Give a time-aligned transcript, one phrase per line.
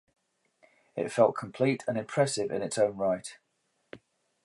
[0.95, 3.37] It felt complete and impressive in its own right.